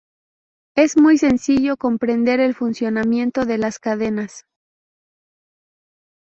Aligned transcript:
Es 0.75 0.97
muy 0.97 1.19
sencillo 1.19 1.77
comprender 1.77 2.39
el 2.39 2.55
funcionamiento 2.55 3.45
de 3.45 3.59
las 3.59 3.77
cadenas. 3.77 4.47